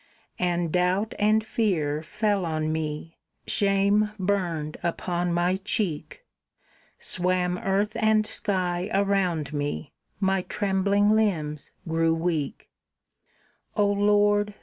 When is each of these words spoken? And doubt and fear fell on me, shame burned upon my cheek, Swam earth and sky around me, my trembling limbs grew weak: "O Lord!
And 0.39 0.71
doubt 0.71 1.13
and 1.19 1.45
fear 1.45 2.01
fell 2.01 2.43
on 2.43 2.71
me, 2.71 3.17
shame 3.45 4.13
burned 4.17 4.77
upon 4.81 5.31
my 5.31 5.57
cheek, 5.57 6.25
Swam 6.97 7.59
earth 7.59 7.95
and 7.95 8.25
sky 8.25 8.89
around 8.95 9.53
me, 9.53 9.93
my 10.19 10.41
trembling 10.41 11.11
limbs 11.11 11.69
grew 11.87 12.15
weak: 12.15 12.71
"O 13.77 13.85
Lord! 13.85 14.55